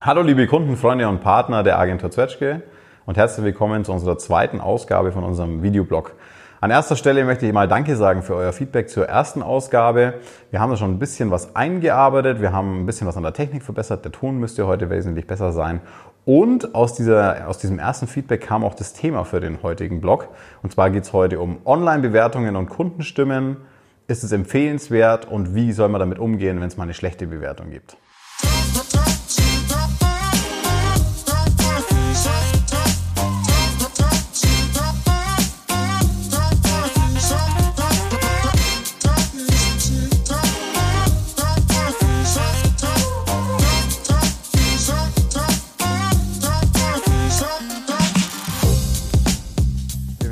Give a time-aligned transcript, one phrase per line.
[0.00, 2.62] Hallo liebe Kunden, Freunde und Partner der Agentur Zwetschge
[3.04, 6.14] und herzlich willkommen zu unserer zweiten Ausgabe von unserem Videoblog.
[6.60, 10.14] An erster Stelle möchte ich mal Danke sagen für euer Feedback zur ersten Ausgabe.
[10.52, 13.32] Wir haben da schon ein bisschen was eingearbeitet, wir haben ein bisschen was an der
[13.32, 15.80] Technik verbessert, der Ton müsste heute wesentlich besser sein.
[16.24, 20.28] Und aus, dieser, aus diesem ersten Feedback kam auch das Thema für den heutigen Blog.
[20.62, 23.56] Und zwar geht es heute um Online-Bewertungen und Kundenstimmen.
[24.06, 27.70] Ist es empfehlenswert und wie soll man damit umgehen, wenn es mal eine schlechte Bewertung
[27.70, 27.96] gibt?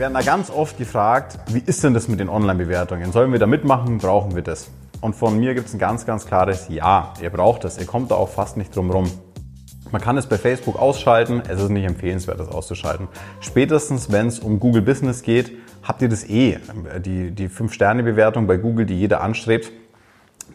[0.07, 3.11] Werden da ganz oft gefragt, wie ist denn das mit den Online-Bewertungen?
[3.11, 3.99] Sollen wir da mitmachen?
[3.99, 4.71] Brauchen wir das?
[5.01, 7.13] Und von mir gibt es ein ganz, ganz klares Ja.
[7.21, 7.77] Ihr braucht das.
[7.77, 9.11] Ihr kommt da auch fast nicht drum rum.
[9.91, 11.43] Man kann es bei Facebook ausschalten.
[11.49, 13.09] Es ist nicht empfehlenswert, das auszuschalten.
[13.41, 15.51] Spätestens, wenn es um Google Business geht,
[15.83, 16.61] habt ihr das eh.
[17.05, 19.73] Die, die 5-Sterne-Bewertung bei Google, die jeder anstrebt,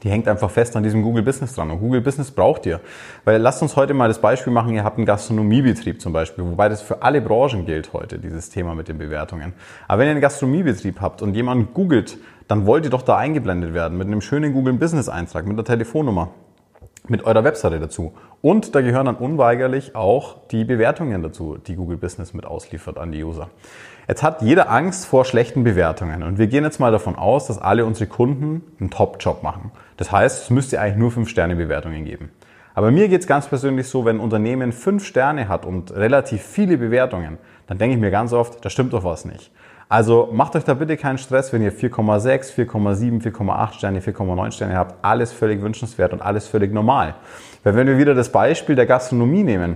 [0.03, 1.69] die hängt einfach fest an diesem Google Business dran.
[1.69, 2.79] Und Google Business braucht ihr.
[3.23, 6.69] Weil lasst uns heute mal das Beispiel machen, ihr habt einen Gastronomiebetrieb zum Beispiel, wobei
[6.69, 9.53] das für alle Branchen gilt heute, dieses Thema mit den Bewertungen.
[9.87, 13.73] Aber wenn ihr einen Gastronomiebetrieb habt und jemand googelt, dann wollt ihr doch da eingeblendet
[13.73, 16.31] werden mit einem schönen Google Business Eintrag, mit der Telefonnummer,
[17.11, 18.13] mit eurer Webseite dazu.
[18.41, 23.11] Und da gehören dann unweigerlich auch die Bewertungen dazu, die Google Business mit ausliefert an
[23.11, 23.49] die User.
[24.07, 27.59] Jetzt hat jeder Angst vor schlechten Bewertungen und wir gehen jetzt mal davon aus, dass
[27.59, 29.71] alle unsere Kunden einen Top-Job machen.
[29.97, 32.31] Das heißt, es müsste eigentlich nur 5-Sterne-Bewertungen geben.
[32.73, 36.41] Aber mir geht es ganz persönlich so, wenn ein Unternehmen 5 Sterne hat und relativ
[36.41, 39.51] viele Bewertungen, dann denke ich mir ganz oft, da stimmt doch was nicht.
[39.91, 44.77] Also macht euch da bitte keinen Stress, wenn ihr 4,6, 4,7, 4,8 Sterne, 4,9 Sterne
[44.77, 45.03] habt.
[45.03, 47.15] Alles völlig wünschenswert und alles völlig normal.
[47.65, 49.75] Weil wenn wir wieder das Beispiel der Gastronomie nehmen,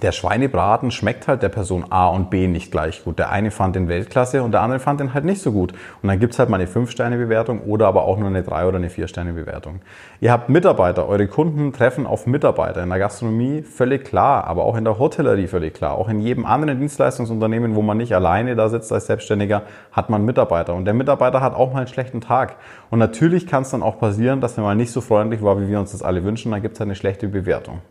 [0.00, 3.18] der Schweinebraten schmeckt halt der Person A und B nicht gleich gut.
[3.18, 5.72] Der eine fand den Weltklasse und der andere fand den halt nicht so gut.
[6.02, 8.88] Und dann gibt's halt mal eine 5-Sterne-Bewertung oder aber auch nur eine 3- oder eine
[8.88, 9.80] 4-Sterne-Bewertung.
[10.20, 12.82] Ihr habt Mitarbeiter, eure Kunden treffen auf Mitarbeiter.
[12.82, 15.94] In der Gastronomie völlig klar, aber auch in der Hotellerie völlig klar.
[15.98, 20.24] Auch in jedem anderen Dienstleistungsunternehmen, wo man nicht alleine da sitzt als Selbstständiger, hat man
[20.24, 20.74] Mitarbeiter.
[20.74, 22.56] Und der Mitarbeiter hat auch mal einen schlechten Tag.
[22.90, 25.68] Und natürlich kann es dann auch passieren, dass er mal nicht so freundlich war, wie
[25.68, 26.50] wir uns das alle wünschen.
[26.50, 27.82] Dann gibt's halt eine schlechte Bewertung.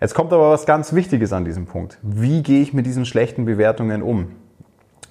[0.00, 1.98] Jetzt kommt aber was ganz Wichtiges an diesem Punkt.
[2.02, 4.32] Wie gehe ich mit diesen schlechten Bewertungen um?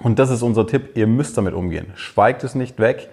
[0.02, 0.92] Und das ist unser Tipp.
[0.96, 1.88] Ihr müsst damit umgehen.
[1.96, 3.10] Schweigt es nicht weg.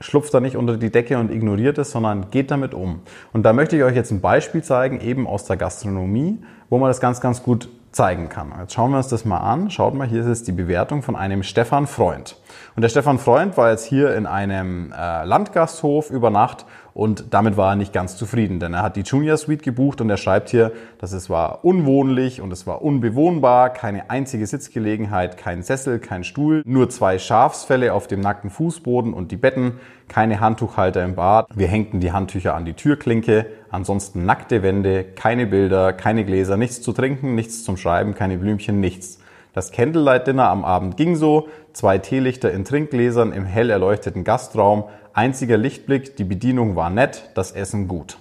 [0.00, 3.00] Schlupft da nicht unter die Decke und ignoriert es, sondern geht damit um.
[3.32, 6.38] Und da möchte ich euch jetzt ein Beispiel zeigen, eben aus der Gastronomie,
[6.70, 8.52] wo man das ganz, ganz gut zeigen kann.
[8.60, 9.70] Jetzt schauen wir uns das mal an.
[9.70, 12.36] Schaut mal, hier ist jetzt die Bewertung von einem Stefan Freund.
[12.76, 16.64] Und der Stefan Freund war jetzt hier in einem äh, Landgasthof über Nacht
[16.94, 20.10] und damit war er nicht ganz zufrieden, denn er hat die Junior Suite gebucht und
[20.10, 25.62] er schreibt hier, dass es war unwohnlich und es war unbewohnbar, keine einzige Sitzgelegenheit, kein
[25.62, 29.78] Sessel, kein Stuhl, nur zwei Schafsfälle auf dem nackten Fußboden und die Betten,
[30.08, 31.46] keine Handtuchhalter im Bad.
[31.54, 36.82] Wir hängten die Handtücher an die Türklinke, ansonsten nackte Wände, keine Bilder, keine Gläser, nichts
[36.82, 39.18] zu trinken, nichts zum Schreiben, keine Blümchen, nichts.
[39.52, 44.84] Das Candlelight Dinner am Abend ging so, zwei Teelichter in Trinkgläsern im hell erleuchteten Gastraum,
[45.12, 48.18] Einziger Lichtblick, die Bedienung war nett, das Essen gut.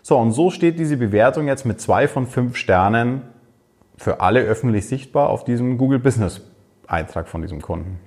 [0.00, 3.22] So, und so steht diese Bewertung jetzt mit zwei von fünf Sternen
[3.98, 6.40] für alle öffentlich sichtbar auf diesem Google Business
[6.86, 8.00] Eintrag von diesem Kunden.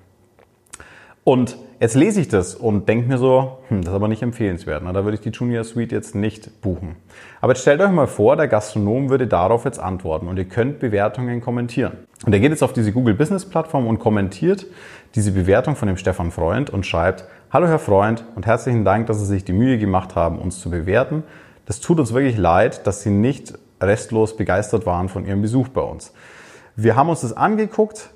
[1.28, 4.84] Und jetzt lese ich das und denke mir so, hm, das ist aber nicht empfehlenswert.
[4.86, 6.97] Na, da würde ich die Junior Suite jetzt nicht buchen.
[7.41, 10.78] Aber jetzt stellt euch mal vor, der Gastronom würde darauf jetzt antworten und ihr könnt
[10.78, 11.94] Bewertungen kommentieren.
[12.28, 14.68] Und er geht jetzt auf diese Google Business Plattform und kommentiert
[15.16, 19.18] diese Bewertung von dem Stefan Freund und schreibt, Hallo Herr Freund und herzlichen Dank, dass
[19.18, 21.24] Sie sich die Mühe gemacht haben, uns zu bewerten.
[21.66, 25.81] Das tut uns wirklich leid, dass Sie nicht restlos begeistert waren von Ihrem Besuch bei
[25.81, 26.14] uns.
[26.75, 28.12] Wir haben uns das angeguckt,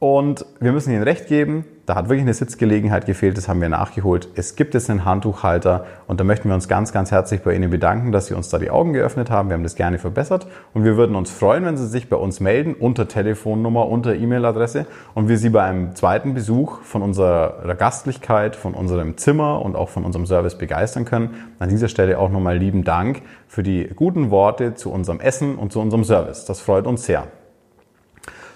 [0.00, 3.68] und wir müssen Ihnen recht geben, da hat wirklich eine Sitzgelegenheit gefehlt, das haben wir
[3.68, 4.28] nachgeholt.
[4.34, 7.68] Es gibt jetzt einen Handtuchhalter und da möchten wir uns ganz, ganz herzlich bei Ihnen
[7.68, 9.50] bedanken, dass Sie uns da die Augen geöffnet haben.
[9.50, 12.40] Wir haben das gerne verbessert und wir würden uns freuen, wenn Sie sich bei uns
[12.40, 18.56] melden unter Telefonnummer, unter E-Mail-Adresse und wir Sie bei einem zweiten Besuch von unserer Gastlichkeit,
[18.56, 21.34] von unserem Zimmer und auch von unserem Service begeistern können.
[21.58, 25.72] An dieser Stelle auch nochmal lieben Dank für die guten Worte zu unserem Essen und
[25.72, 26.46] zu unserem Service.
[26.46, 27.26] Das freut uns sehr.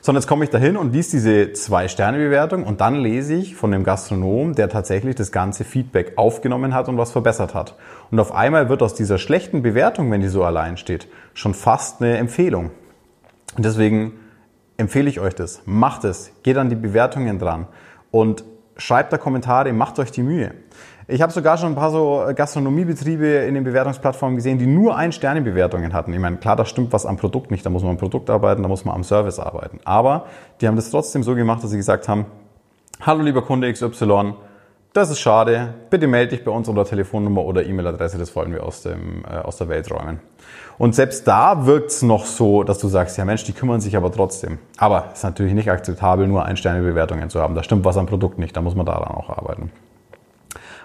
[0.05, 3.85] Sondern jetzt komme ich dahin und liest diese Zwei-Sterne-Bewertung und dann lese ich von dem
[3.85, 7.75] Gastronom, der tatsächlich das ganze Feedback aufgenommen hat und was verbessert hat.
[8.11, 12.03] Und auf einmal wird aus dieser schlechten Bewertung, wenn die so allein steht, schon fast
[12.03, 12.71] eine Empfehlung.
[13.56, 14.12] Und deswegen
[14.77, 15.62] empfehle ich euch das.
[15.65, 16.33] Macht es.
[16.43, 17.67] Geht an die Bewertungen dran.
[18.11, 18.45] Und
[18.77, 20.53] schreibt da Kommentare, macht euch die Mühe.
[21.06, 25.93] Ich habe sogar schon ein paar so Gastronomiebetriebe in den Bewertungsplattformen gesehen, die nur Ein-Sterne-Bewertungen
[25.93, 26.15] hatten.
[26.15, 28.62] Ich meine, klar, da stimmt was am Produkt nicht, da muss man am Produkt arbeiten,
[28.62, 29.81] da muss man am Service arbeiten.
[29.85, 30.27] Aber
[30.61, 32.25] die haben das trotzdem so gemacht, dass sie gesagt haben,
[33.03, 34.35] hallo lieber Kunde XY,
[34.95, 35.75] das ist schade.
[35.91, 38.17] Bitte melde dich bei uns unter Telefonnummer oder E-Mail-Adresse.
[38.17, 40.21] Das wollen wir aus, dem, äh, aus der Welt räumen.
[40.79, 43.97] Und selbst da wirkt es noch so, dass du sagst, ja Mensch, die kümmern sich
[43.97, 44.59] aber trotzdem.
[44.79, 47.56] Aber es ist natürlich nicht akzeptabel, nur Ein-Sterne-Bewertungen zu haben.
[47.56, 48.56] Da stimmt was am Produkt nicht.
[48.56, 49.73] Da muss man daran auch arbeiten.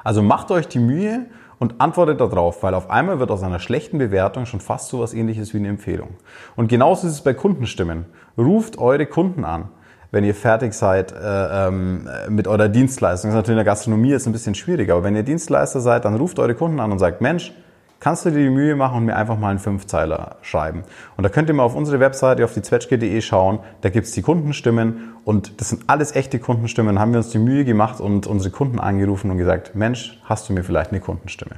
[0.03, 1.25] Also macht euch die Mühe
[1.59, 5.13] und antwortet darauf, weil auf einmal wird aus einer schlechten Bewertung schon fast so was
[5.13, 6.15] ähnliches wie eine Empfehlung.
[6.55, 8.05] Und genauso ist es bei Kundenstimmen.
[8.37, 9.69] Ruft eure Kunden an
[10.11, 13.29] wenn ihr fertig seid äh, ähm, mit eurer Dienstleistung.
[13.29, 16.05] Das ist natürlich in der Gastronomie jetzt ein bisschen schwierig, aber wenn ihr Dienstleister seid,
[16.05, 17.53] dann ruft eure Kunden an und sagt, Mensch,
[17.99, 20.83] kannst du dir die Mühe machen und mir einfach mal einen Fünfzeiler schreiben.
[21.17, 24.21] Und da könnt ihr mal auf unsere Webseite, auf die zwetschge.de schauen, da gibt's die
[24.21, 26.95] Kundenstimmen und das sind alles echte Kundenstimmen.
[26.95, 30.49] Da haben wir uns die Mühe gemacht und unsere Kunden angerufen und gesagt, Mensch, hast
[30.49, 31.55] du mir vielleicht eine Kundenstimme?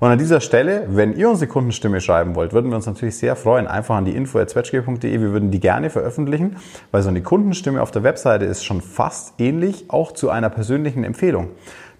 [0.00, 3.34] Und an dieser Stelle, wenn ihr unsere Kundenstimme schreiben wollt, würden wir uns natürlich sehr
[3.34, 3.66] freuen.
[3.66, 5.20] Einfach an die info.zwetschge.de.
[5.20, 6.56] Wir würden die gerne veröffentlichen,
[6.92, 11.02] weil so eine Kundenstimme auf der Webseite ist schon fast ähnlich auch zu einer persönlichen
[11.02, 11.48] Empfehlung.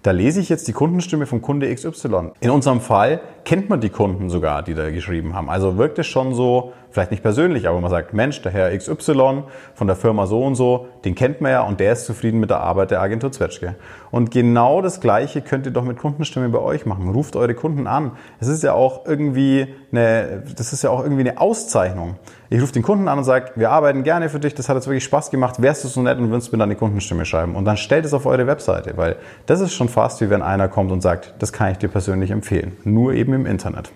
[0.01, 2.31] Da lese ich jetzt die Kundenstimme vom Kunde XY.
[2.39, 5.49] In unserem Fall kennt man die Kunden sogar, die da geschrieben haben.
[5.49, 9.43] Also wirkt es schon so, vielleicht nicht persönlich, aber man sagt, Mensch, der Herr XY
[9.73, 12.49] von der Firma so und so, den kennt man ja und der ist zufrieden mit
[12.49, 13.75] der Arbeit der Agentur Zwetschge.
[14.09, 17.09] Und genau das Gleiche könnt ihr doch mit Kundenstimme bei euch machen.
[17.09, 18.13] Ruft eure Kunden an.
[18.39, 22.15] Es ist ja auch irgendwie eine, das ist ja auch irgendwie eine Auszeichnung.
[22.51, 24.87] Ich rufe den Kunden an und sage, wir arbeiten gerne für dich, das hat jetzt
[24.87, 27.55] wirklich Spaß gemacht, wärst du so nett und würdest mir dann eine Kundenstimme schreiben.
[27.55, 30.67] Und dann stellt es auf eure Webseite, weil das ist schon fast wie wenn einer
[30.67, 32.75] kommt und sagt, das kann ich dir persönlich empfehlen.
[32.83, 33.91] Nur eben im Internet.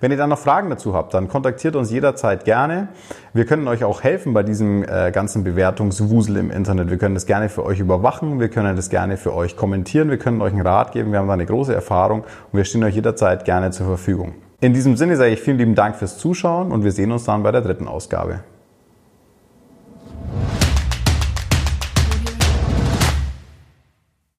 [0.00, 2.88] Wenn ihr dann noch Fragen dazu habt, dann kontaktiert uns jederzeit gerne.
[3.34, 6.88] Wir können euch auch helfen bei diesem äh, ganzen Bewertungswusel im Internet.
[6.88, 10.18] Wir können das gerne für euch überwachen, wir können das gerne für euch kommentieren, wir
[10.18, 11.12] können euch einen Rat geben.
[11.12, 14.34] Wir haben da eine große Erfahrung und wir stehen euch jederzeit gerne zur Verfügung.
[14.60, 17.42] In diesem Sinne sage ich vielen lieben Dank fürs Zuschauen und wir sehen uns dann
[17.42, 18.40] bei der dritten Ausgabe.